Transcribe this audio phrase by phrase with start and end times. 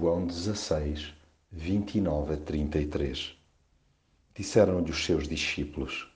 [0.00, 1.12] João 16,
[1.52, 3.36] 29 a 33.
[4.34, 6.10] Disseram-lhe os seus discípulos: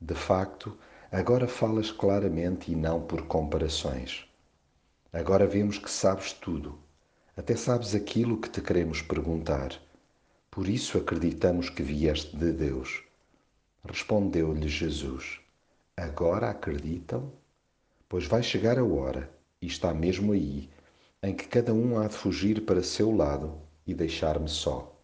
[0.00, 0.78] De facto,
[1.10, 4.24] agora falas claramente e não por comparações.
[5.12, 6.78] Agora vemos que sabes tudo,
[7.36, 9.72] até sabes aquilo que te queremos perguntar.
[10.48, 13.02] Por isso acreditamos que vieste de Deus.
[13.84, 15.40] Respondeu-lhe Jesus:
[15.96, 17.32] Agora acreditam?
[18.08, 19.28] Pois vai chegar a hora,
[19.60, 20.70] e está mesmo aí,
[21.26, 23.54] em que cada um há de fugir para seu lado
[23.86, 24.94] e deixar-me só.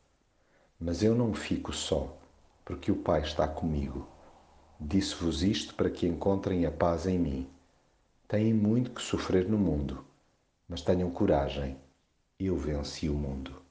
[0.79, 2.15] Mas eu não fico só,
[2.63, 4.07] porque o Pai está comigo.
[4.79, 7.49] Disse-vos isto para que encontrem a paz em mim.
[8.29, 10.05] Têm muito que sofrer no mundo,
[10.69, 11.79] mas tenham coragem,
[12.39, 13.63] eu venci o mundo.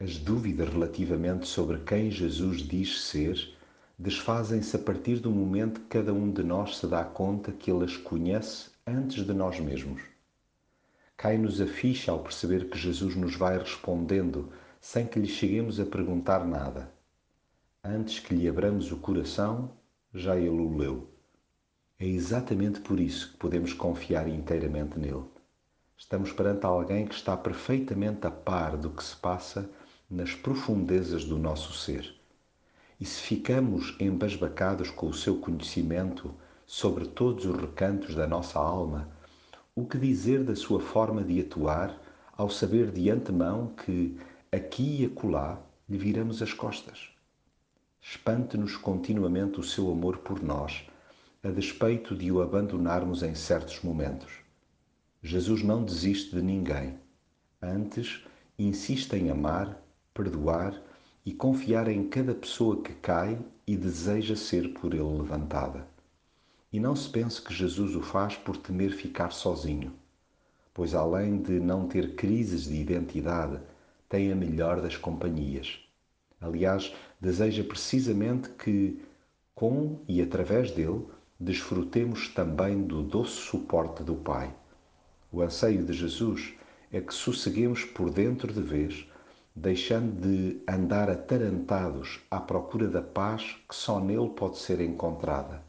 [0.00, 3.54] As dúvidas relativamente sobre quem Jesus diz ser
[3.98, 7.84] desfazem-se a partir do momento que cada um de nós se dá conta que Ele
[7.84, 10.15] as conhece antes de nós mesmos.
[11.16, 15.86] Cai-nos a ficha ao perceber que Jesus nos vai respondendo sem que lhe cheguemos a
[15.86, 16.92] perguntar nada.
[17.82, 19.70] Antes que lhe abramos o coração,
[20.12, 21.08] já ele o leu.
[21.98, 25.24] É exatamente por isso que podemos confiar inteiramente nele.
[25.96, 29.70] Estamos perante alguém que está perfeitamente a par do que se passa
[30.10, 32.14] nas profundezas do nosso ser.
[33.00, 36.34] E se ficamos embasbacados com o seu conhecimento
[36.66, 39.15] sobre todos os recantos da nossa alma,
[39.78, 42.00] o que dizer da sua forma de atuar
[42.34, 44.18] ao saber de antemão que,
[44.50, 47.10] aqui e acolá, lhe viramos as costas?
[48.00, 50.88] Espante-nos continuamente o seu amor por nós,
[51.42, 54.32] a despeito de o abandonarmos em certos momentos.
[55.22, 56.98] Jesus não desiste de ninguém.
[57.60, 58.24] Antes,
[58.58, 59.78] insiste em amar,
[60.14, 60.74] perdoar
[61.22, 65.86] e confiar em cada pessoa que cai e deseja ser por ele levantada.
[66.72, 69.92] E não se pense que Jesus o faz por temer ficar sozinho,
[70.74, 73.60] pois além de não ter crises de identidade,
[74.08, 75.80] tem a melhor das companhias.
[76.40, 79.00] Aliás, deseja precisamente que,
[79.54, 81.06] com e através dele,
[81.38, 84.54] desfrutemos também do doce suporte do Pai.
[85.32, 86.54] O anseio de Jesus
[86.92, 89.08] é que sosseguemos por dentro de vez,
[89.54, 95.65] deixando de andar atarantados à procura da paz que só nele pode ser encontrada.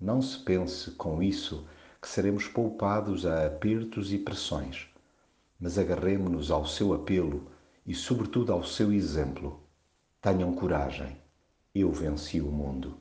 [0.00, 1.66] Não se pense com isso
[2.00, 4.86] que seremos poupados a apertos e pressões,
[5.58, 7.50] mas agarremo-nos ao seu apelo
[7.84, 9.60] e, sobretudo, ao seu exemplo.
[10.20, 11.16] Tenham coragem,
[11.74, 12.96] eu venci o mundo.